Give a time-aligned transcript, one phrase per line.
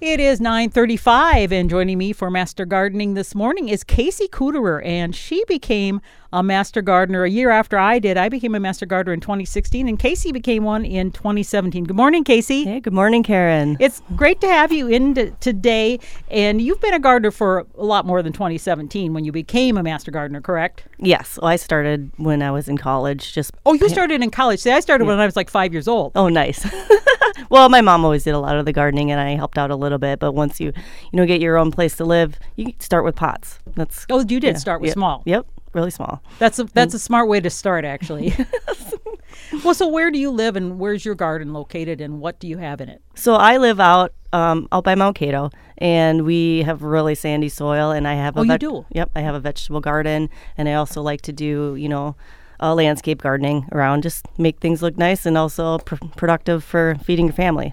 [0.00, 5.14] It is 9:35 and joining me for Master Gardening this morning is Casey Kuderer and
[5.14, 6.00] she became
[6.32, 8.16] a master gardener a year after I did.
[8.16, 11.84] I became a master gardener in 2016 and Casey became one in 2017.
[11.84, 12.64] Good morning, Casey.
[12.64, 13.76] Hey, good morning, Karen.
[13.80, 15.98] It's great to have you in t- today
[16.30, 19.82] and you've been a gardener for a lot more than 2017 when you became a
[19.82, 20.84] master gardener, correct?
[20.98, 23.32] Yes, well, I started when I was in college.
[23.32, 24.60] Just Oh, you started in college.
[24.60, 26.12] See, I started when I was like 5 years old.
[26.14, 26.64] oh, nice.
[27.50, 29.76] well, my mom always did a lot of the gardening, and I helped out a
[29.76, 30.18] little bit.
[30.20, 33.58] But once you, you know, get your own place to live, you start with pots.
[33.74, 35.22] That's Oh, you did yeah, start with yep, small.
[35.26, 36.22] Yep, really small.
[36.38, 38.34] That's a that's a smart way to start, actually.
[39.64, 42.58] well, so where do you live, and where's your garden located, and what do you
[42.58, 43.02] have in it?
[43.14, 47.90] So I live out um, out by Mankato, and we have really sandy soil.
[47.90, 48.86] And I have a Oh, you do?
[48.90, 52.16] Yep, I have a vegetable garden, and I also like to do you know.
[52.62, 57.24] Uh, landscape gardening around just make things look nice and also pr- productive for feeding
[57.24, 57.72] your family.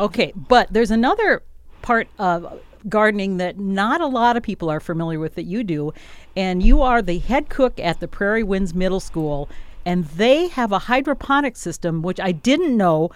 [0.00, 1.44] Okay, but there's another
[1.82, 5.92] part of gardening that not a lot of people are familiar with that you do,
[6.36, 9.48] and you are the head cook at the Prairie Winds Middle School,
[9.86, 13.10] and they have a hydroponic system which I didn't know,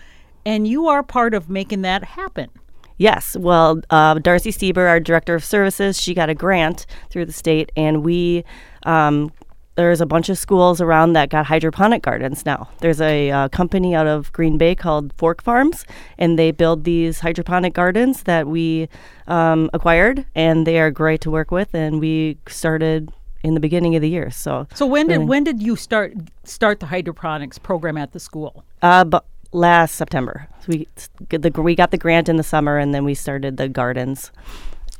[0.45, 2.51] and you are part of making that happen.
[2.97, 3.37] Yes.
[3.37, 7.71] Well, uh, Darcy Stieber, our director of services, she got a grant through the state,
[7.77, 8.45] and we.
[8.85, 9.33] Um,
[9.79, 12.69] there's a bunch of schools around that got hydroponic gardens now.
[12.81, 15.85] There's a uh, company out of Green Bay called Fork Farms,
[16.19, 18.89] and they build these hydroponic gardens that we
[19.29, 21.75] um, acquired, and they are great to work with.
[21.77, 23.13] And we started
[23.45, 24.33] in the beginning of the year.
[24.33, 28.19] So, So when did really- when did you start start the hydroponics program at the
[28.21, 28.65] school?
[28.83, 30.89] uh, but last September, so we
[31.31, 34.33] the, we got the grant in the summer, and then we started the gardens.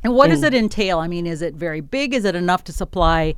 [0.05, 0.99] And what does it entail?
[0.99, 2.13] I mean, is it very big?
[2.13, 3.35] Is it enough to supply,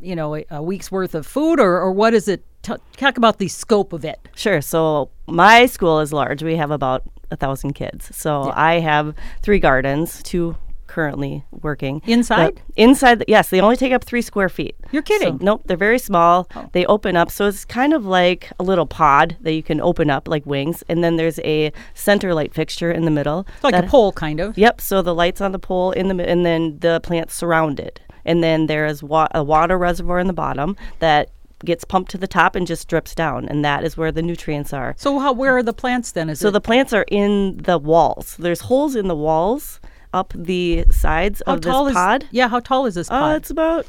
[0.00, 2.44] you know, a, a week's worth of food, or, or what is it?
[2.62, 4.18] T- talk about the scope of it.
[4.34, 4.60] Sure.
[4.60, 6.42] So my school is large.
[6.42, 8.14] We have about a thousand kids.
[8.16, 10.56] So I have three gardens, two
[10.86, 12.56] currently working Inside?
[12.76, 14.76] The- inside, the, yes, they only take up three square feet.
[14.92, 15.34] You're kidding.
[15.34, 15.38] Oh.
[15.38, 16.46] So, nope, they're very small.
[16.54, 16.70] Oh.
[16.72, 20.08] They open up, so it's kind of like a little pod that you can open
[20.08, 23.44] up like wings, and then there's a center light fixture in the middle.
[23.56, 24.56] It's like that- a pole, kind of.
[24.56, 24.80] Yep.
[24.80, 28.42] So the lights on the pole in the and then the plants surround it, and
[28.42, 31.30] then there is wa- a water reservoir in the bottom that
[31.64, 34.72] gets pumped to the top and just drips down, and that is where the nutrients
[34.72, 34.94] are.
[34.98, 36.28] So how where are the plants then?
[36.28, 38.36] Is So it, the plants are in the walls.
[38.38, 39.80] There's holes in the walls
[40.12, 42.26] up the sides how of tall this is pod.
[42.30, 42.48] yeah?
[42.48, 43.86] How tall is this Uh, it's about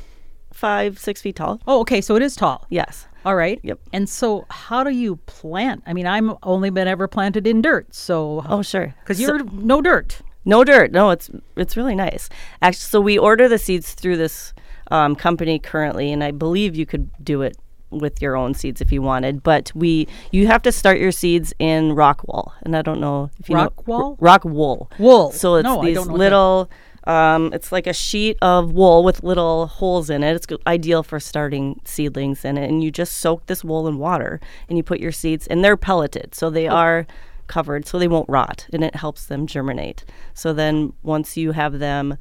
[0.53, 1.59] five, six feet tall.
[1.67, 2.00] oh, okay.
[2.02, 2.66] So it is tall.
[2.69, 3.07] Yes.
[3.25, 3.59] All right.
[3.63, 3.79] Yep.
[3.91, 5.84] And so how do you plant?
[5.85, 7.94] I mean, I'm only been ever planted in dirt.
[7.94, 8.94] So Oh, sure.
[9.03, 10.22] because So- you're no dirt.
[10.46, 10.92] No dirt.
[10.92, 12.30] No, it's it's really nice.
[12.62, 14.54] Actually, so we order the seeds through this
[14.92, 17.58] um, company currently, and I believe you could do it
[17.90, 19.42] with your own seeds if you wanted.
[19.42, 23.32] But we you have to start your seeds in rock wool, and I don't know
[23.40, 24.18] if you Rock know wool?
[24.20, 24.92] rock wool.
[25.00, 25.32] Wool.
[25.32, 26.70] So it's No, these don't know what little.
[27.08, 30.36] Um, it's like a sheet of wool with little holes in it.
[30.36, 34.40] It's ideal for starting seedlings in it, and you just soak this wool in water,
[34.68, 37.06] and you put your seeds, and they're pelleted, so they are
[37.48, 40.06] covered, so they won't rot, and it helps them germinate.
[40.34, 42.18] So then once you have them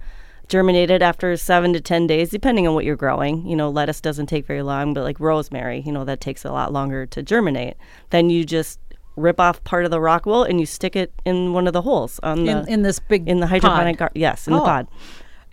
[0.49, 4.27] germinated after seven to ten days, depending on what you're growing, you know, lettuce doesn't
[4.27, 7.77] take very long, but like rosemary, you know, that takes a lot longer to germinate.
[8.11, 8.79] Then you just
[9.17, 11.83] rip off part of the rock wool and you stick it in one of the
[11.83, 14.65] holes on the in, in this big in the hydroponic gar- yes in the Oh.
[14.65, 14.89] pod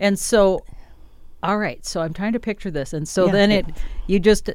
[0.00, 0.64] And so,
[1.44, 1.84] all right.
[1.86, 3.32] So I'm trying to picture this, and so Yeah.
[3.32, 3.66] then it,
[4.08, 4.50] you just,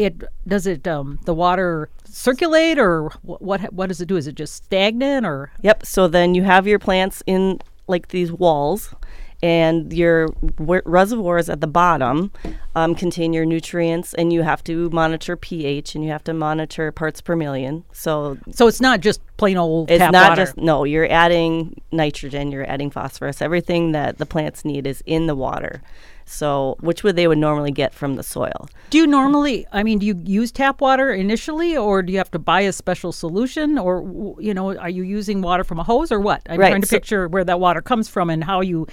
[0.00, 4.16] it does it um the water circulate or what what does it do?
[4.16, 8.32] Is it just stagnant or yep so then you have your plants in like these
[8.32, 8.94] walls
[9.42, 12.30] and your w- reservoirs at the bottom
[12.74, 16.92] um, contain your nutrients and you have to monitor ph and you have to monitor
[16.92, 20.42] parts per million so so it's not just plain old it's not water.
[20.42, 25.26] just no you're adding nitrogen you're adding phosphorus everything that the plants need is in
[25.26, 25.80] the water
[26.30, 29.66] so which would they would normally get from the soil Do you normally?
[29.72, 32.72] I mean, do you use tap water initially, or do you have to buy a
[32.72, 36.42] special solution, or you know, are you using water from a hose or what?
[36.48, 38.86] I'm Right, trying to so- picture where that water comes from and how you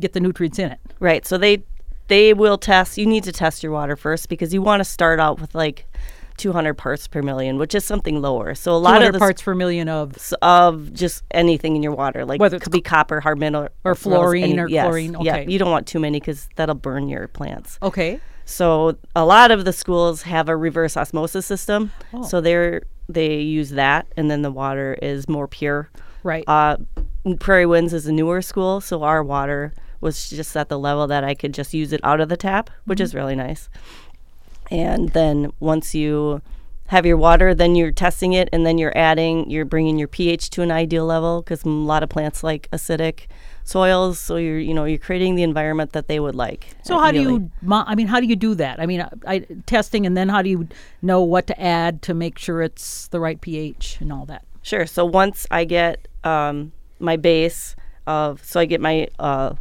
[0.00, 0.78] get the nutrients in it.
[1.00, 1.26] Right.
[1.26, 1.62] So they
[2.08, 2.98] they will test.
[2.98, 5.86] You need to test your water first because you want to start out with like
[6.36, 8.54] 200 parts per million, which is something lower.
[8.54, 12.24] So a lot of the parts per million of of just anything in your water,
[12.24, 15.38] like Whether it could be copper, hard metal, or fluorine any- or yes, chlorine, Yeah,
[15.38, 17.78] you don't want too many because that'll burn your plants.
[17.82, 18.20] okay.
[18.46, 21.92] So a lot of the schools have a reverse osmosis system.
[22.12, 22.22] Oh.
[22.24, 25.88] So they're they use that, and then the water is more pure.
[26.22, 26.44] Right.
[26.46, 26.76] Uh,
[27.38, 31.24] Prairie Winds is a newer school, so our water was just at the level that
[31.24, 33.04] I could just use it out of the tap, which Mm-hmm.
[33.04, 33.68] is really nice.
[34.70, 36.42] And then once you
[36.88, 40.50] have your water, then you're testing it, and then you're adding, you're bringing your pH
[40.50, 43.26] to an ideal level because a lot of plants like acidic
[43.64, 44.18] soils.
[44.18, 46.68] So you're, you know, you're creating the environment that they would like.
[46.82, 47.50] So how do you?
[47.70, 48.80] I mean, how do you do that?
[48.80, 50.68] I mean, I, I, testing, and then how do you
[51.00, 54.44] know what to add to make sure it's the right pH and all that?
[54.60, 54.86] Sure.
[54.86, 57.76] So once I get um, my base
[58.06, 59.54] of, so I get my, uh,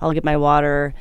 [0.00, 0.94] I'll get my water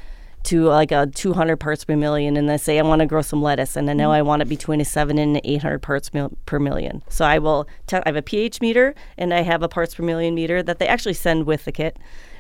[0.46, 3.42] to like a 200 parts per million, and I say I want to grow some
[3.42, 6.60] lettuce, and I know I want it between a seven and 800 parts mil- per
[6.60, 7.04] million.
[7.10, 10.34] So I will, I have a pH meter, and I have a parts per million
[10.36, 11.98] meter that they actually send with the kit,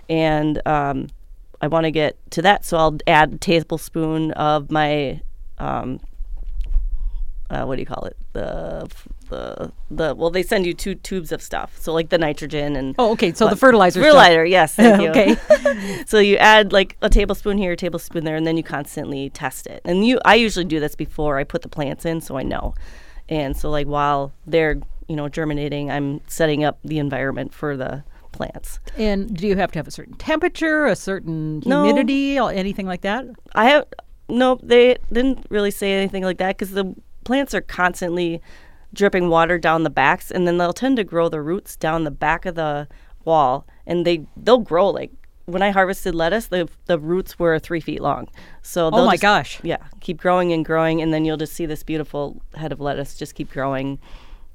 [0.10, 1.08] and um,
[1.62, 5.22] I want to get to that, so I'll add a tablespoon of my
[5.58, 6.00] um,
[7.50, 8.18] uh, what do you call it?
[8.34, 8.90] The
[9.30, 11.78] the the well, they send you two tubes of stuff.
[11.80, 13.34] So like the nitrogen and Oh, okay.
[13.34, 14.00] So the what- fertilizer.
[14.02, 14.08] stuff.
[14.12, 14.46] fertilizer.
[14.46, 15.10] Yes, thank you.
[15.10, 16.04] Okay.
[16.08, 19.68] so you add like a tablespoon here, a tablespoon there, and then you constantly test
[19.68, 19.82] it.
[19.86, 22.74] And you, I usually do this before I put the plants in, so I know.
[23.30, 24.78] And so like while they're
[25.08, 28.80] you know germinating, I'm setting up the environment for the plants.
[28.98, 31.84] And do you have to have a certain temperature, a certain No.
[31.86, 33.26] humidity, or anything like that?
[33.56, 33.86] I have
[34.28, 34.60] no.
[34.62, 36.94] They didn't really say anything like that because the
[37.24, 38.42] plants are constantly
[38.96, 42.12] dripping water down the backs, and then they'll tend to grow the roots down the
[42.12, 42.88] back of the
[43.24, 45.12] wall, and they they'll grow like.
[45.48, 48.30] When I harvested lettuce, the the roots were three feet long.
[48.64, 49.60] So Oh my just- gosh.
[49.62, 53.16] yeah, keep growing and growing, and then you'll just see this beautiful head of lettuce
[53.16, 54.00] just keep growing.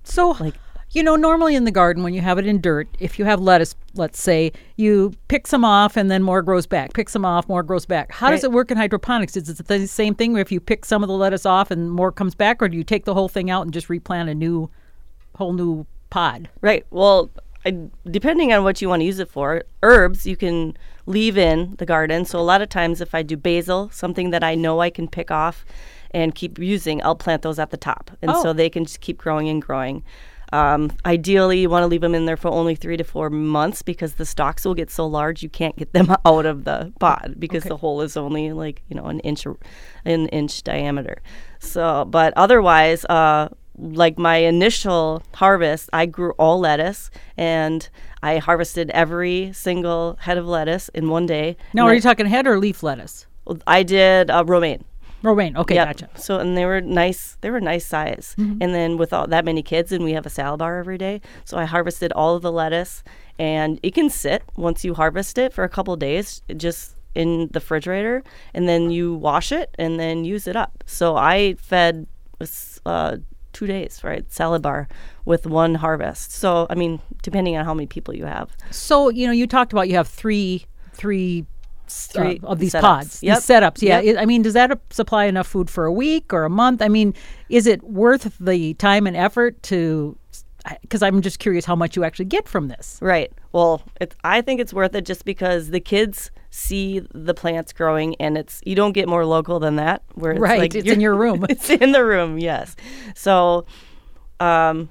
[0.03, 0.57] So, Like-
[0.93, 3.41] you know, normally in the garden, when you have it in dirt, if you have
[3.41, 6.93] lettuce, let's say, you pick some off and then more grows back.
[6.95, 8.11] Pick some off, more grows back.
[8.13, 9.37] How does it work in hydroponics?
[9.37, 11.91] Is it the same thing where if you pick some of the lettuce off and
[11.93, 14.35] more comes back, or do you take the whole thing out and just replant a
[14.35, 14.69] new,
[15.37, 16.49] whole new pod?
[16.61, 16.85] Right.
[16.91, 17.31] Well,
[17.65, 17.77] I,
[18.11, 20.77] depending on what you want to use it for, herbs you can
[21.07, 22.25] leave in the garden.
[22.25, 25.07] So a lot of times, if I do basil, something that I know I can
[25.07, 25.65] pick off
[26.13, 28.43] and keep using, I'll plant those at the top, and Oh.
[28.43, 30.03] so they can just keep growing and growing.
[30.53, 33.83] Um, ideally, you want to leave them in there for only three to four months
[33.83, 37.37] because the stalks will get so large you can't get them out of the pod
[37.39, 37.69] because Okay.
[37.69, 39.47] the hole is only like you know an inch,
[40.05, 41.23] an inch diameter.
[41.61, 43.49] So, but otherwise, uh,
[43.79, 47.89] like my initial harvest, I grew all lettuce and
[48.23, 51.57] I harvested every single head of lettuce in one day.
[51.73, 53.27] Now, And are I- you talking head or leaf lettuce?
[53.67, 54.85] I did uh, romaine.
[55.23, 55.57] Romaine.
[55.57, 55.87] Okay, Yep.
[55.89, 56.09] gotcha.
[56.17, 57.37] So and they were nice.
[57.41, 58.35] They were nice size.
[58.39, 61.21] And then with all that many kids, and we have a salad bar every day,
[61.45, 63.03] so I harvested all of the lettuce,
[63.39, 67.59] and it can sit once you harvest it for a couple days, just in the
[67.61, 68.23] refrigerator,
[68.55, 70.85] and then you wash it and then use it up.
[70.87, 72.07] So I fed
[72.87, 73.17] uh,
[73.53, 74.89] two days, right, salad bar
[75.25, 76.33] with one harvest.
[76.33, 78.57] So I mean, depending on how many people you have.
[78.71, 81.47] So, you know, you talked about you have three, three,
[81.91, 82.81] Three uh, of these setups.
[82.81, 83.37] pods, Yep.
[83.37, 83.83] these setups.
[83.83, 84.17] Yeah, Yep.
[84.19, 86.81] I I mean, does that supply enough food for a week or a month?
[86.83, 87.15] I mean,
[87.49, 90.17] is it worth the time and effort to?
[90.83, 92.99] Because I'm just curious how much you actually get from this.
[93.01, 93.33] Right.
[93.53, 98.15] Well, it, I think it's worth it just because the kids see the plants growing,
[98.21, 100.03] and it's you don't get more local than that.
[100.15, 101.47] Where it's Right, like it's in your room.
[101.49, 102.39] it's in the room.
[102.39, 102.77] Yes.
[103.15, 103.65] So,
[104.39, 104.91] um,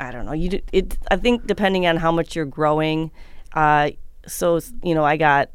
[0.00, 0.32] I don't know.
[0.32, 0.96] You it.
[1.10, 3.10] I think depending on how much you're growing,
[3.54, 3.90] uh,
[4.26, 5.50] so you know, I got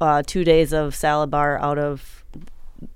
[0.00, 2.24] uh, two days of salad bar out of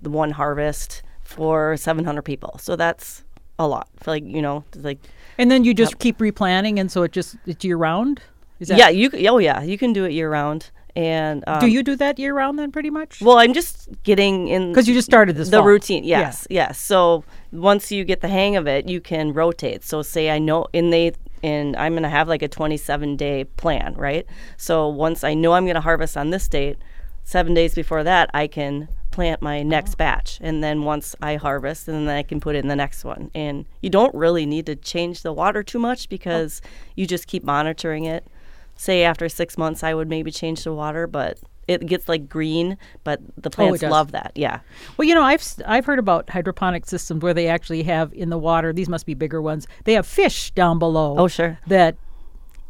[0.03, 2.59] the one harvest for 700 people.
[2.59, 3.25] So that's
[3.59, 3.89] a lot.
[4.01, 4.99] For like you know, like
[5.39, 8.21] And then you just keep replanting, and so it just it's year round.
[8.61, 10.71] Is that, yeah, you oh yeah, you can do it year round.
[10.97, 13.21] And um, Do you do that year round then, pretty much?
[13.21, 15.67] Well, I'm just getting in Because you just started this the fall.
[15.67, 16.05] routine.
[16.05, 16.21] Yeah.
[16.21, 16.79] Yes, yes.
[16.79, 19.83] So once you get the hang of it, you can rotate.
[19.83, 21.11] So say I know, and they
[21.45, 24.27] and I'm gonna have like a 27 day plan, right?
[24.57, 26.79] So once I know I'm gonna harvest on this date,
[27.23, 29.63] seven days before that, I can plant my Oh.
[29.63, 33.05] next batch, and then once I harvest, and then I can put in the next
[33.05, 33.31] one.
[33.35, 36.11] And you don't really need to change the water too much oh.
[36.11, 36.63] because
[36.97, 38.27] you just keep monitoring it.
[38.75, 42.77] Say after six months, I would maybe change the water, but it gets like green.
[43.05, 43.91] But the oh, plants does.
[43.91, 44.33] love that.
[44.35, 44.61] Yeah.
[44.97, 48.39] Well, you know, I've I've heard about hydroponic systems where they actually have in the
[48.39, 48.73] water.
[48.73, 49.67] These must be bigger ones.
[49.85, 51.17] They have fish down below.
[51.19, 51.59] Oh, sure.
[51.67, 51.97] That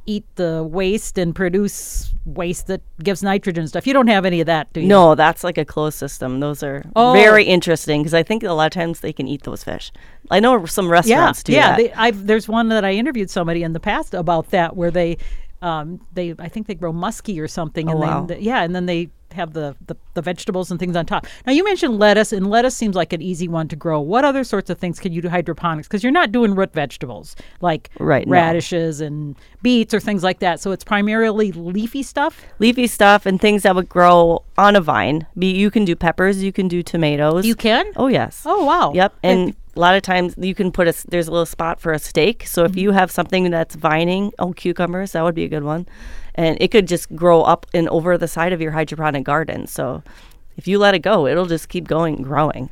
[0.07, 3.87] eat the waste and produce waste that gives nitrogen and stuff.
[3.87, 4.87] You don't have any of that, do you?
[4.87, 6.41] No, that's like a closed system.
[6.41, 7.15] Those are Oh.
[7.15, 9.91] very interesting because I think a lot of times they can eat those fish.
[10.31, 11.77] I know some Yeah, restaurants do yeah.
[11.79, 11.99] that.
[11.99, 15.17] I've, there's one that I interviewed somebody in the past about that where they,
[15.65, 18.27] um, they I think they grow musky or something, and Oh, wow.
[18.27, 21.27] they, yeah, and then they have the, the the vegetables and things on top.
[21.47, 23.99] Now you mentioned lettuce, and lettuce seems like an easy one to grow.
[24.01, 25.89] What other sorts of things can you do hydroponics?
[25.89, 28.33] Because you're not doing root vegetables like Right, no.
[28.33, 30.61] radishes and beets or things like that.
[30.61, 32.43] So it's primarily leafy stuff.
[32.61, 35.27] Leafy stuff and things that would grow on a vine.
[35.37, 37.45] Be you can do peppers, you can do tomatoes.
[37.45, 37.87] You can.
[37.97, 38.43] Oh yes.
[38.47, 38.93] Oh wow.
[38.95, 39.15] Yep.
[39.25, 41.99] And a lot of times you can put a there's a little spot for a
[41.99, 42.47] stake.
[42.47, 42.99] So if you mm-hmm.
[42.99, 45.87] have something that's vining, oh cucumbers, that would be a good one,
[46.35, 49.67] and it could just grow up and over the side of your hydroponic garden.
[49.67, 50.03] So
[50.57, 52.71] if you let it go, it'll just keep going growing.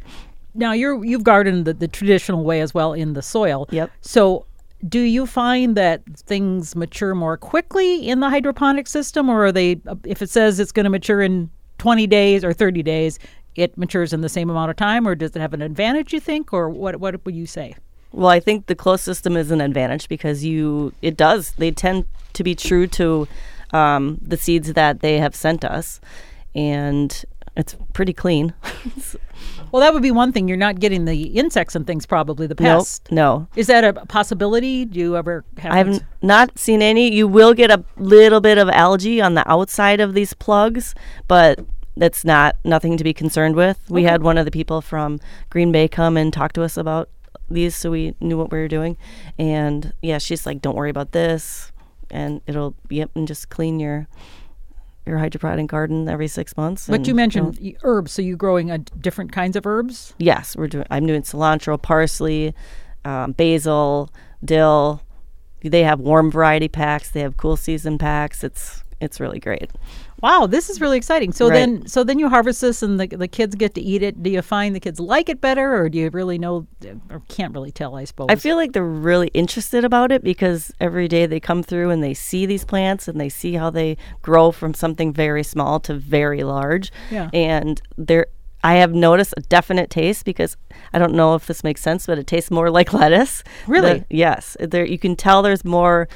[0.55, 3.67] Now you're you've gardened the, the traditional way as well in the soil.
[3.71, 3.91] Yep.
[4.01, 4.47] So
[4.89, 9.81] do you find that things mature more quickly in the hydroponic system or are they
[10.05, 13.19] if it says it's going to mature in 20 days or 30 days,
[13.55, 16.21] it matures in the same amount of time or does it have an advantage you
[16.21, 17.75] think or what what would you say?
[18.13, 22.05] Well, I think the closed system is an advantage because you it does they tend
[22.35, 23.27] to be true to
[23.73, 25.99] um, the seeds that they have sent us,
[26.55, 27.25] and
[27.57, 28.55] it's pretty clean.
[29.73, 30.49] Well, that would be one thing.
[30.49, 33.11] You're not getting the insects and things probably the Nope, pests.
[33.11, 33.49] no.
[33.57, 34.85] Is that a possibility?
[34.85, 37.11] Do you ever have I have not seen any.
[37.11, 40.95] You will get a little bit of algae on the outside of these plugs,
[41.27, 41.59] but
[41.97, 43.79] that's not nothing to be concerned with.
[43.89, 45.21] We had one of the people from
[45.51, 47.09] Green Bay come and talk to us about
[47.51, 48.97] these, so we knew what we were doing.
[49.39, 51.73] And yeah, she's like, "Don't worry about this,"
[52.11, 54.09] and it'll yep, and just clean your
[55.07, 56.87] your hydroponic garden every six months.
[56.87, 60.15] But and, you know, mentioned y herbs, so you're growing a different kinds of herbs.
[60.19, 60.87] Yes, we're doing.
[60.91, 62.55] I'm doing cilantro, parsley,
[63.05, 64.11] um, basil,
[64.45, 65.03] dill.
[65.63, 67.11] They have warm variety packs.
[67.11, 68.43] They have cool season packs.
[68.43, 69.71] It's it's really great.
[70.23, 71.33] Wow, this is really exciting.
[71.33, 71.55] So Right.
[71.55, 74.23] then, so then you harvest this, and the the kids get to eat it.
[74.23, 76.67] Do you find the kids like it better, or do you really know,
[77.11, 77.97] or can't really tell?
[77.97, 78.29] I suppose.
[78.31, 82.03] I feel like they're really interested about it because every day they come through and
[82.03, 85.95] they see these plants and they see how they grow from something very small to
[85.95, 86.93] very large.
[87.11, 87.29] Yeah.
[87.33, 88.27] And they're
[88.65, 90.57] I have noticed a definite taste because
[90.93, 93.43] I don't know if this makes sense, but it tastes more like lettuce.
[93.67, 94.05] Really?
[94.09, 94.57] Yes.
[94.61, 96.09] There you can tell there's more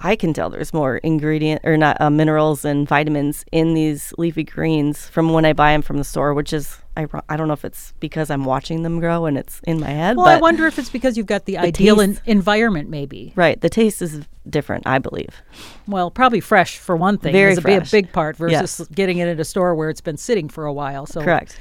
[0.00, 4.44] I can tell there's more ingredient or not uh, minerals and vitamins in these leafy
[4.44, 7.54] greens from when I buy them from the store, which is I, I don't know
[7.54, 10.16] if it's because I'm watching them grow and it's in my head.
[10.16, 13.32] well, I wonder if it's because you've got the, ideal en- taste- environment, maybe.
[13.34, 13.60] Right.
[13.60, 15.42] The taste is different, I believe.
[15.88, 17.32] Well, probably fresh for one thing.
[17.32, 18.88] Very is a big, part versus Yes.
[18.94, 21.06] getting it at a store where it's been sitting for a while.
[21.06, 21.58] So Correct.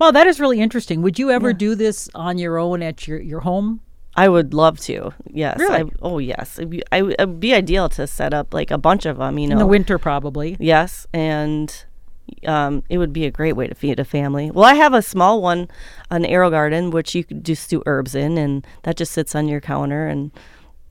[0.00, 1.02] Well, that is really interesting.
[1.02, 3.80] Would you ever do this on your own at your your home?
[4.16, 5.12] I would love to.
[5.28, 5.58] Yes.
[5.58, 5.82] Really?
[5.82, 6.58] I, oh, yes.
[6.58, 9.38] It'd be, I, w- it'd be ideal to set up like a bunch of them,
[9.38, 9.54] you know.
[9.54, 10.56] In the winter, probably.
[10.60, 11.84] Yes, and
[12.46, 14.50] um, it would be a great way to feed a family.
[14.50, 15.68] Well, I have a small one,
[16.10, 19.60] an AeroGarden, which you could just do herbs in, and that just sits on your
[19.60, 20.30] counter, and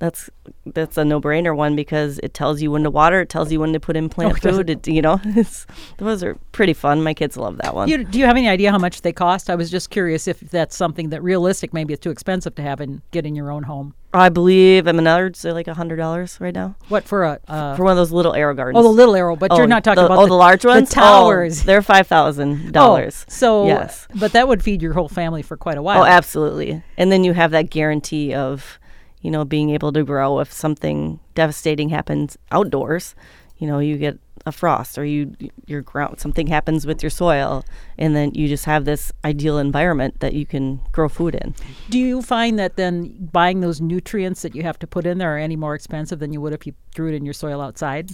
[0.03, 0.29] that's
[0.65, 3.72] that's a no-brainer one because it tells you when to water, it tells you when
[3.72, 4.69] to put in plant Oh, food.
[4.69, 5.65] It, you know, it's,
[5.98, 7.01] those are pretty fun.
[7.03, 7.88] My kids love that one.
[7.88, 9.50] You, do you have any idea how much they cost?
[9.50, 11.74] I was just curious if that's something that realistic.
[11.74, 13.93] Maybe it's too expensive to have and get in your own home.
[14.15, 17.39] I believe at Menards they're like a hundred dollars right now What for a?
[17.48, 18.74] Uh, for one of those little AeroGardens.
[18.75, 20.65] oh, the little arrow, but you're Oh, not talking the, about oh the, the large
[20.65, 20.89] ones.
[20.89, 21.63] The Oh, towers.
[21.63, 23.25] they're five thousand dollars.
[23.27, 24.07] Oh, so, yes.
[24.13, 26.01] but that would feed your whole family for quite a while.
[26.01, 26.83] Oh, absolutely.
[26.98, 28.77] And then you have that guarantee of,
[29.24, 33.15] you know, being able to grow if something devastating happens outdoors.
[33.58, 35.34] You know, you get a frost or you
[35.68, 37.63] your ground something happens with your soil
[37.98, 41.56] and then you just have this ideal environment that you can grow food in.
[41.89, 45.34] Do you find that then buying those nutrients that you have to put in there
[45.34, 48.12] are any more expensive than you would if you threw it in your soil outside?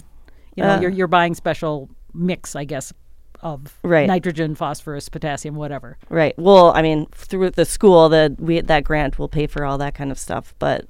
[0.54, 2.92] You know, Uh, you're you're buying special mix, I guess,
[3.42, 4.06] of Right.
[4.06, 5.96] nitrogen, phosphorus, potassium, whatever.
[6.08, 6.34] Right.
[6.38, 9.94] Well, I mean, through the school that we that grant will pay for all that
[9.94, 10.84] kind of stuff, but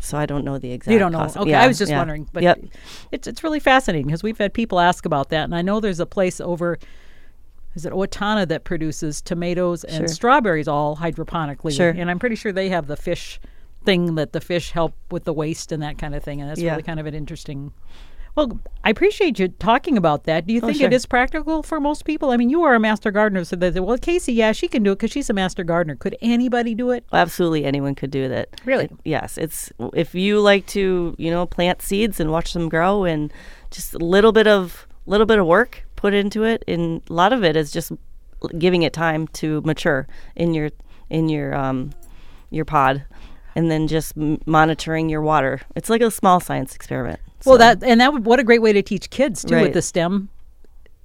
[0.00, 1.18] so I don't know the exact You don't know.
[1.18, 1.36] cost.
[1.36, 1.98] Okay, Yeah, I was just yeah.
[1.98, 2.60] wondering, but yep.
[3.12, 6.00] it's it's really fascinating because we've had people ask about that, and I know there's
[6.00, 6.78] a place over.
[7.74, 10.08] Is it Owatonna that produces tomatoes and Sure.
[10.08, 11.76] strawberries all hydroponically?
[11.76, 11.90] Sure.
[11.90, 13.38] And I'm pretty sure they have the fish
[13.84, 16.60] thing that the fish help with the waste and that kind of thing, and that's
[16.60, 16.70] Yeah.
[16.72, 17.72] really kind of an interesting.
[18.36, 20.46] Well, I appreciate you talking about that.
[20.46, 20.86] Do you Oh, think sure.
[20.86, 22.30] it is practical for most people?
[22.30, 24.82] I mean, you are a master gardener, so they say, well, Casey, yeah, she can
[24.82, 25.96] do it because she's a master gardener.
[25.96, 27.04] Could anybody do it?
[27.12, 28.48] Absolutely, anyone could do that.
[28.64, 28.84] Really?
[28.84, 33.04] It- yes, it's if you like to, you know, plant seeds and watch them grow,
[33.04, 33.32] and
[33.70, 37.32] just a little bit of little bit of work put into it, and a lot
[37.32, 37.90] of it is just
[38.58, 40.06] giving it time to mature
[40.36, 40.70] in your
[41.10, 41.90] in your um
[42.50, 43.04] your pod,
[43.58, 45.60] and then just m- monitoring your water.
[45.74, 47.18] It's like a small science experiment.
[47.44, 49.82] Well, that and that would, what a great way to teach kids too with the
[49.82, 50.28] STEM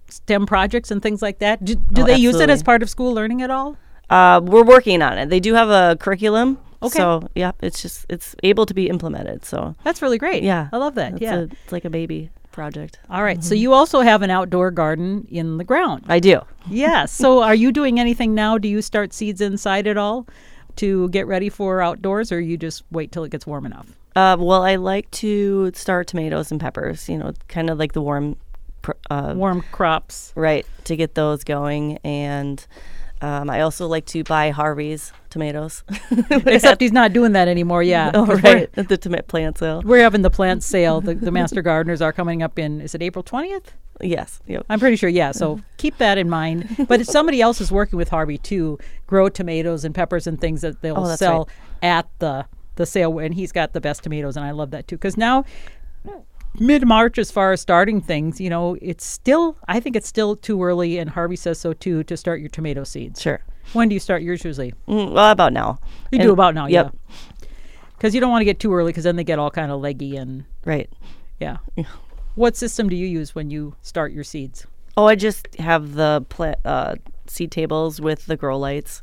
[0.09, 1.65] STEM projects and things like that.
[1.65, 3.77] Do, do Oh, they use it as part of school learning at all?
[4.09, 5.29] uh, we're working on it.
[5.29, 6.59] They do have a curriculum.
[6.83, 6.99] Okay.
[6.99, 9.45] So yeah, it's just it's able to be implemented.
[9.45, 10.43] So That's really great.
[10.43, 11.13] yeah, I love that.
[11.13, 11.35] It's yeah.
[11.35, 12.99] a, it's like a baby project.
[13.09, 13.43] All right.
[13.43, 16.03] So you also have an outdoor garden in the ground.
[16.07, 16.41] I do.
[16.69, 17.05] yeah.
[17.05, 18.57] So are you doing anything now?
[18.59, 20.27] Do you start seeds inside at all
[20.77, 23.87] to get ready for outdoors, or you just wait till it gets warm enough?
[24.15, 27.09] Uh, well, I like to start tomatoes and peppers.
[27.09, 28.35] You know, kind of like the warm,
[29.09, 30.31] uh, Warm crops.
[30.35, 31.97] right, to get those going.
[32.03, 32.65] And
[33.21, 35.83] Um, I also like to buy Harvey's tomatoes.
[36.29, 37.81] Except he's not doing that anymore.
[37.81, 38.11] Yeah.
[38.13, 38.69] oh, right.
[38.75, 39.81] At the tomato plant sale.
[39.85, 40.99] We're having the plant sale.
[40.99, 43.67] The, the master gardeners are coming up in, is it April 20th?
[44.03, 44.39] Yes.
[44.47, 44.65] Yep.
[44.69, 45.31] I'm pretty sure, yeah.
[45.31, 46.85] So keep that in mind.
[46.87, 50.61] But if somebody else is working with Harvey to grow tomatoes and peppers and things
[50.61, 51.47] that they'll Oh, sell
[51.81, 52.45] at the
[52.75, 54.95] the sale, and he's got the best tomatoes, and I love that too.
[54.97, 55.45] Because now,
[56.59, 60.35] mid March, as far as starting things, you know, it's still I think it's still
[60.35, 63.21] too early, and Harvey says so too, to start your tomato seeds.
[63.21, 63.41] Sure.
[63.73, 64.73] When do you start yours usually?
[64.87, 65.79] Mm, well, about now.
[66.11, 66.93] You And- do about now, Yep.
[66.93, 67.47] yeah.
[67.95, 69.79] Because you don't want to get too early, because then they get all kind of
[69.79, 70.89] leggy and Right.
[71.39, 71.57] yeah.
[72.35, 74.65] What system do you use when you start your seeds?
[74.97, 76.95] Oh, I just have the plant uh,
[77.27, 79.01] seed tables with the grow lights,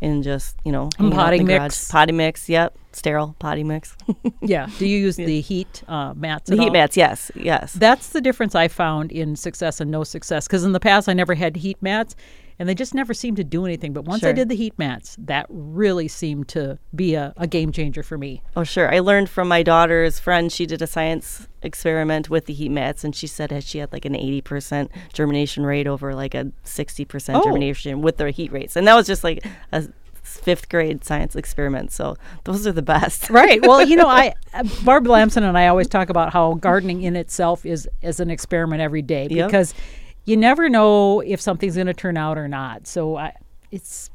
[0.00, 1.62] and just you know potting the garage.
[1.62, 1.90] mix.
[1.90, 2.48] Potty mix.
[2.48, 2.76] Yep.
[2.92, 3.96] Sterile potty mix.
[4.42, 4.68] Yeah.
[4.78, 6.48] Do you use the heat uh, mats?
[6.48, 6.72] the at heat all?
[6.72, 6.96] mats.
[6.96, 7.30] Yes.
[7.36, 7.74] Yes.
[7.74, 10.46] That's the difference I found in success and no success.
[10.46, 12.16] Because in the past, I never had heat mats,
[12.60, 13.94] and they just never seemed to do anything.
[13.94, 17.72] But once I did the heat mats, that really seemed to be a, a game
[17.72, 18.42] changer for me.
[18.54, 18.94] Oh, sure.
[18.94, 20.52] I learned from my daughter's friend.
[20.52, 23.90] She did a science experiment with the heat mats, and she said that she had
[23.94, 27.42] like an 80% germination rate over like a 60% Oh.
[27.42, 28.76] germination with their heat rates.
[28.76, 29.88] And that was just like a
[30.22, 31.90] fifth grade science experiment.
[31.92, 33.30] So those are the best.
[33.30, 33.60] Right.
[33.66, 37.16] Well, you know, I uh, Barb Lamson and I always talk about how gardening in
[37.16, 39.50] itself is is an experiment every day Yep.
[40.30, 42.86] You never know if something's going to turn out or not.
[42.86, 43.34] So I,
[43.72, 44.10] it's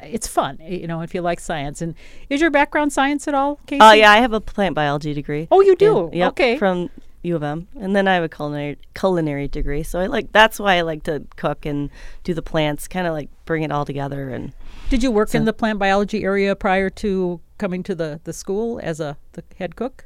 [0.00, 1.80] it's fun, eh, you know, if you like science.
[1.80, 1.94] And
[2.28, 3.80] is your background science at all, Casey?
[3.80, 4.10] Oh, yeah.
[4.10, 5.46] I have a plant biology degree.
[5.52, 6.10] Oh, you do?
[6.12, 6.58] Yeah, yep, Okay.
[6.58, 6.90] From
[7.22, 9.82] U of M, and then I have a culinary culinary degree.
[9.84, 11.88] So I like that's why I like to cook and
[12.24, 14.28] do the plants, kind of like bring it all together.
[14.30, 14.52] And
[14.90, 18.80] Did you work in the plant biology area prior to coming to the, the school
[18.82, 20.04] as a the head cook?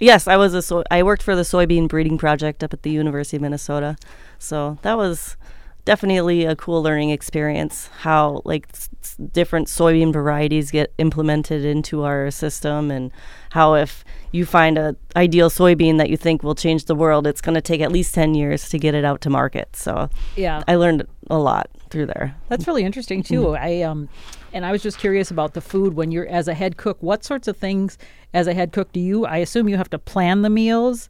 [0.00, 2.90] Yes, I was a soy- I worked for the soybean breeding project up at the
[2.90, 3.96] University of Minnesota.
[4.38, 5.36] So that was
[5.84, 7.88] definitely a cool learning experience.
[8.00, 8.88] How like s-
[9.32, 13.10] different soybean varieties get implemented into our system, and
[13.50, 17.40] how if you find a ideal soybean that you think will change the world, it's
[17.40, 19.76] going to take at least ten years to get it out to market.
[19.76, 20.62] So Yeah.
[20.66, 22.36] I learned a lot through there.
[22.48, 23.54] That's really interesting too.
[23.56, 24.08] I um
[24.52, 27.24] and I was just curious about the food when you're as a head cook, what
[27.24, 27.96] sorts of things
[28.34, 31.08] as a head cook do you I assume you have to plan the meals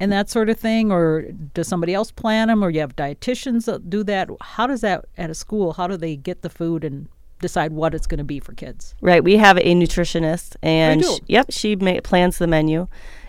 [0.00, 1.22] and that sort of thing or
[1.54, 4.28] does somebody else plan them or you have dietitians that do that?
[4.40, 5.74] How does that at a school?
[5.74, 7.08] How do they get the food and
[7.40, 8.96] decide what it's going to be for kids?
[9.00, 9.22] Right.
[9.22, 11.06] We have a nutritionist, and do?
[11.06, 12.88] sh- yep, she ma- plans the menu,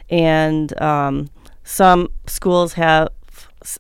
[0.09, 1.29] and um,
[1.63, 3.09] some schools have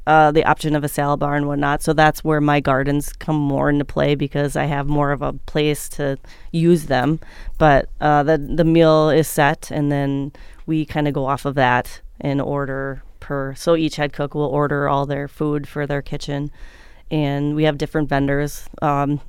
[0.07, 1.81] uh, the option of a salad bar and whatnot.
[1.81, 5.33] So that's where my gardens come more into play because I have more of a
[5.33, 6.17] place to
[6.51, 7.19] use them.
[7.57, 10.31] But uh, the the meal is set, and then
[10.65, 13.55] we kind of go off of that and order per.
[13.55, 16.51] So each head cook will order all their food for their kitchen,
[17.11, 18.67] and we have different vendors.
[18.81, 19.21] Um,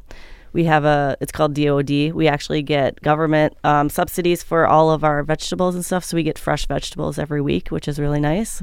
[0.53, 2.12] we have a it's called DOD.
[2.12, 6.23] We actually get government um, subsidies for all of our vegetables and stuff, so we
[6.23, 8.62] get fresh vegetables every week, which is really nice.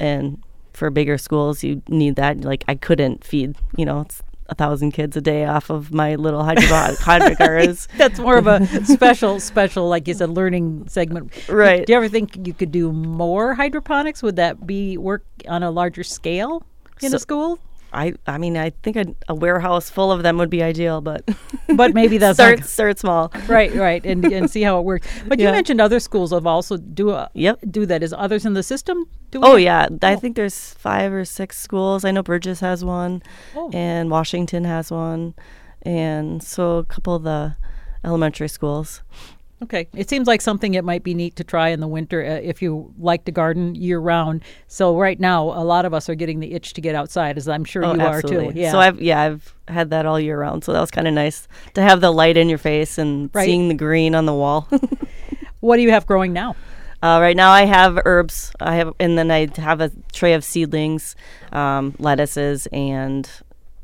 [0.00, 0.42] And
[0.76, 2.42] for bigger schools, you need that.
[2.42, 6.14] Like I couldn't feed, you know, it's a thousand kids a day off of my
[6.14, 7.88] little hydroponic hydroponics.
[7.96, 11.32] That's more of a special special like you said learning segment.
[11.48, 11.84] Right.
[11.84, 14.22] Do you ever think you could do more hydroponics?
[14.22, 16.62] Would that be work on a larger scale
[17.02, 17.58] in a school?
[17.92, 21.22] I I mean I think a, a warehouse full of them would be ideal, but
[21.76, 23.32] But maybe that's start not start small.
[23.48, 25.06] right, right, and and see how it works.
[25.26, 27.60] But you mentioned other schools have also do a Yep.
[27.70, 28.02] do that.
[28.02, 29.44] Is others in the system doing?
[29.44, 29.62] Oh it?
[29.62, 30.16] yeah, I Oh.
[30.18, 32.04] think there's five or six schools.
[32.04, 33.22] I know Burgess has one,
[33.54, 33.70] Oh.
[33.72, 35.34] and Washington has one,
[35.82, 37.56] and so a couple of the
[38.04, 39.02] elementary schools.
[39.62, 42.40] Okay, it seems like something it might be neat to try in the winter uh,
[42.42, 44.42] if you like to garden year round.
[44.68, 47.48] So right now, a lot of us are getting the itch to get outside, as
[47.48, 48.48] I'm sure oh, you absolutely.
[48.48, 48.60] are too.
[48.60, 48.72] Yeah.
[48.72, 50.62] So I've yeah I've had that all year round.
[50.62, 53.46] So that was kind of nice to have the light in your face and Right.
[53.46, 54.68] seeing the green on the wall.
[55.60, 56.54] what do you have growing now?
[57.02, 58.52] Uh, right now, I have herbs.
[58.60, 61.14] I have, and then I have a tray of seedlings,
[61.52, 63.30] um, lettuces, and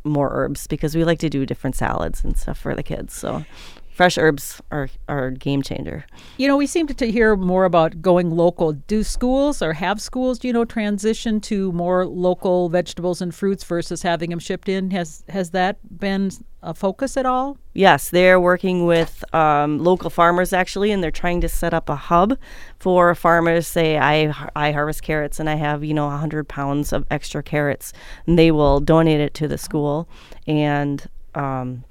[0.04, 3.14] more herbs because we like to do different salads and stuff for the kids.
[3.14, 3.44] So,
[3.92, 6.04] fresh herbs are are a game changer.
[6.38, 8.72] You know, we seem to, to hear more about going local.
[8.72, 13.62] Do schools or have schools, do you know, transition to more local vegetables and fruits
[13.64, 14.90] versus having them shipped in?
[14.90, 16.30] Has has that been
[16.62, 17.58] a focus at all?
[17.74, 21.96] Yes, they're working with um, local farmers actually, and they're trying to set up a
[21.96, 22.38] hub
[22.78, 23.66] for farmers.
[23.66, 27.92] Say, I I harvest carrots and I have you know hundred pounds of extra carrots,
[28.26, 30.08] and they will donate it to the school,
[30.46, 31.84] and um,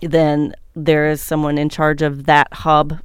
[0.00, 2.98] then there is someone in charge of that hub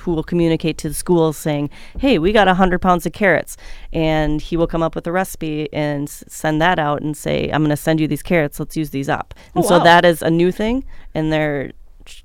[0.00, 3.56] who will communicate to the schools saying, "Hey, we got hundred pounds of carrots,"
[3.92, 7.48] and he will come up with a recipe and s- send that out and say,
[7.52, 8.60] "I'm going to send you these carrots.
[8.60, 9.84] Let's use these up." And Oh, so wow.
[9.84, 10.84] that is a new thing,
[11.14, 11.72] and they're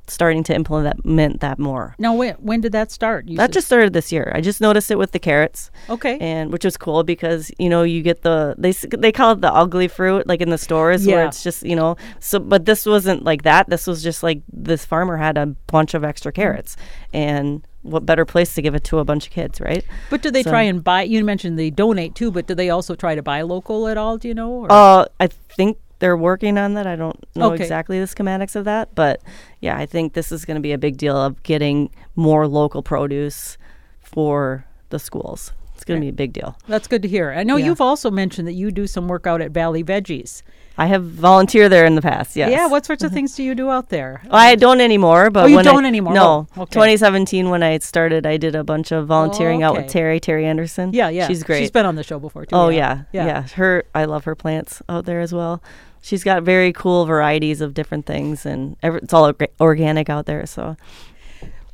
[0.07, 1.95] starting to implement that more.
[1.99, 3.27] Now, when, when did that start?
[3.27, 4.31] You That said- just started this year.
[4.35, 6.17] I just noticed it with the carrots okay.
[6.19, 9.53] and which is cool because you know you get the they they call it the
[9.53, 11.15] ugly fruit like in the stores Yeah.
[11.15, 14.41] where it's just you know so but this wasn't like that this was just like
[14.51, 16.75] this farmer had a bunch of extra carrots
[17.13, 20.29] and what better place to give it to a bunch of kids right but do
[20.31, 21.01] they so- try and buy?
[21.03, 24.17] You mentioned they donate too, but do they also try to buy local at all?
[24.17, 24.51] Do you know?
[24.51, 27.63] or- uh i think they're working on that i don't know Okay.
[27.63, 29.21] exactly the schematics of that but
[29.61, 32.83] yeah i think this is going to be a big deal of getting more local
[32.83, 33.57] produce
[34.01, 37.31] for the schools it's going to be a big deal That's good to hear.
[37.31, 37.65] I know Yeah.
[37.67, 40.43] you've also mentioned that you do some work out at Valley Veggies.
[40.77, 43.15] i have volunteered there in the past yes Yeah, what sorts of mm-hmm.
[43.15, 44.21] things do you do out there?
[44.29, 46.13] I don't anymore, but Oh, you don't anymore?
[46.13, 46.73] No, Oh, okay.
[46.73, 49.81] 2017 when I started, I did a bunch of volunteering out okay.
[49.83, 50.93] with Terry, Terry Anderson.
[50.93, 51.27] Yeah, yeah.
[51.27, 51.61] she's great.
[51.61, 52.55] She's been on the show before too.
[52.55, 53.47] oh yeah, yeah, yeah.
[53.55, 55.63] Her, I love her plants out there as well.
[56.01, 60.45] She's got very cool varieties of different things, and it's all organic out there.
[60.45, 60.75] So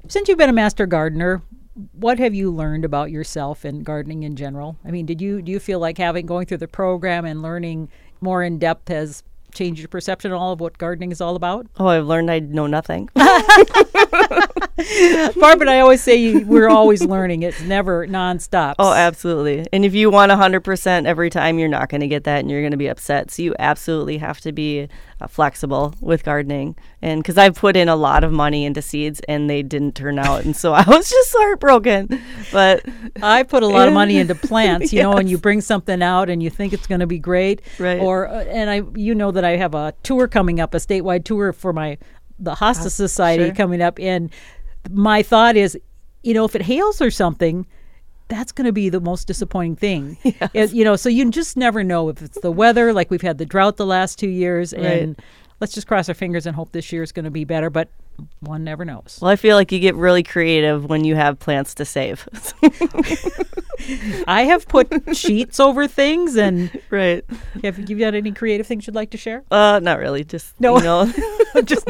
[0.08, 1.42] Since you've been a master gardener,
[1.94, 4.78] what have you learned about yourself and gardening in general?
[4.84, 7.90] I mean, did you do you feel like having going through the program and learning
[8.20, 9.24] more in depth has
[9.58, 11.68] changed your perception at all of what gardening is all about?
[11.80, 13.10] oh, I've learned I know nothing.
[15.36, 17.42] Barb and I always say we're always learning.
[17.44, 18.76] It's never nonstop.
[18.78, 19.66] Oh, absolutely.
[19.74, 22.62] And if you want 100% every time, you're not going to get that and you're
[22.62, 23.32] going to be upset.
[23.32, 24.88] So you absolutely have to be
[25.20, 26.76] uh, flexible with gardening.
[27.02, 30.20] And because I've put in a lot of money into seeds and they didn't turn
[30.20, 30.46] out.
[30.46, 32.22] And so I was just heartbroken.
[32.52, 32.86] But
[33.22, 36.30] I put a lot of money into plants, you know, and you bring something out
[36.30, 38.00] and you think it's going to be great, Right.
[38.00, 41.24] Or uh, and I, you know, that I have a tour coming up, a statewide
[41.24, 41.98] tour for my
[42.40, 43.56] the Hospice ah, Society sure.
[43.56, 44.30] coming up, and
[44.92, 45.78] my thought is,
[46.24, 47.66] you know, if it hails or something.
[48.30, 50.18] That's going to be the most disappointing thing,
[50.54, 50.98] It- you know.
[50.98, 53.86] So you just never know if it's the weather, like we've had the drought the
[53.86, 55.16] last two years, and
[55.62, 57.70] let's just cross our fingers and hope this year is going to be better.
[57.70, 57.88] But
[58.40, 59.20] one never knows.
[59.22, 62.28] well, I feel like you get really creative when you have plants to save.
[64.28, 67.24] I have put sheets over things, and right.
[67.64, 69.44] have you got any creative things you'd like to share?
[69.52, 70.24] Uh, not really.
[70.24, 70.78] Just, No.
[70.78, 71.14] you know.
[71.64, 71.88] just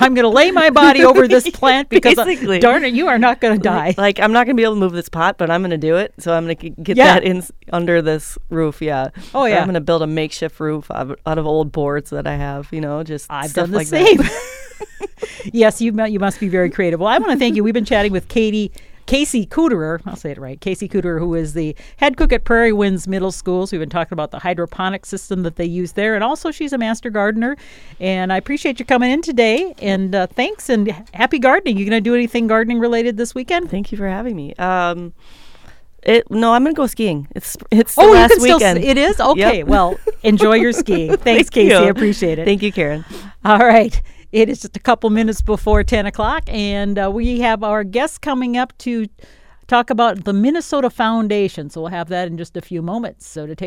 [0.00, 2.58] I'm going to lay my body over this plant because uh, Basically.
[2.58, 3.94] darn it, you are not going to die.
[3.96, 6.12] Like I'm not gonna be able to move this pot, but I'm gonna do it.
[6.18, 7.14] So I'm gonna get Yeah.
[7.14, 8.82] that in under this roof.
[8.82, 9.08] Yeah.
[9.34, 9.60] Oh, Or yeah.
[9.60, 12.68] I'm gonna build a makeshift roof out of, out of old boards that I have.
[12.72, 14.18] You know, just I've stuff done the like same.
[15.52, 17.00] Yes, you you must be very creative.
[17.00, 17.64] Well, I want to thank you.
[17.64, 18.72] We've been chatting with Katie.
[19.06, 20.60] Casey Kuderer, I'll say it right.
[20.60, 23.70] Casey Kuderer, who is the head cook at Prairie Winds Middle Schools.
[23.70, 26.72] So we've been talking about the hydroponic system that they use there, and also she's
[26.72, 27.56] a master gardener.
[28.00, 29.74] And I appreciate you coming in today.
[29.78, 31.76] And uh, thanks, and happy gardening.
[31.78, 33.70] You going to do anything gardening related this weekend?
[33.70, 34.54] Thank you for having me.
[34.56, 35.12] Um,
[36.02, 37.26] it no, I'm gonna go skiing.
[37.34, 38.56] It's it's Oh, you last can still.
[38.58, 38.78] weekend.
[38.80, 39.58] s- It is okay.
[39.58, 39.66] Yep.
[39.68, 41.10] Well, enjoy your skiing.
[41.16, 41.68] Thanks, Thank Casey.
[41.74, 41.76] you.
[41.76, 42.44] I appreciate it.
[42.44, 43.04] Thank you, Karen.
[43.44, 44.00] All right.
[44.36, 48.18] It is just a couple minutes before 10 o'clock, and uh, we have our guests
[48.18, 49.06] coming up to
[49.66, 51.70] talk about the Minnesota Foundation.
[51.70, 53.26] So we'll have that in just a few moments.
[53.26, 53.64] So to take